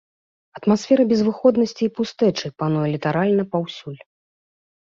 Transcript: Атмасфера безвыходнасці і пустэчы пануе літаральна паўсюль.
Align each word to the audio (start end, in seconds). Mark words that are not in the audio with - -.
Атмасфера 0.59 1.03
безвыходнасці 1.11 1.83
і 1.87 1.91
пустэчы 1.99 2.47
пануе 2.63 2.89
літаральна 2.97 3.43
паўсюль. 3.53 4.01